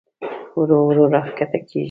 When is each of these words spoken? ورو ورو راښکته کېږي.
ورو 0.57 0.77
ورو 0.87 1.03
راښکته 1.13 1.59
کېږي. 1.67 1.79